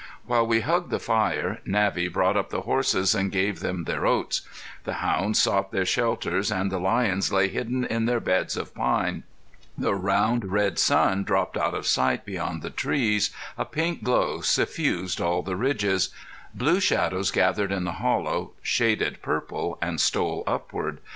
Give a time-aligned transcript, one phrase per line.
[0.25, 4.41] While we hugged the fire, Navvy brought up the horses and gave them their oats.
[4.83, 9.21] The hounds sought their shelter and the lions lay hidden in their beds of pine.
[9.77, 13.29] The round red sun dropped out of sight beyond the trees,
[13.59, 16.09] a pink glow suffused all the ridges;
[16.55, 20.99] blue shadows gathered in the hollow, shaded purple and stole upward.